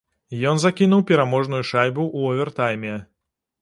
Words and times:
Ён 0.51 0.61
закінуў 0.63 1.05
пераможную 1.13 1.61
шайбу 1.71 2.09
ў 2.17 2.19
овертайме. 2.35 3.01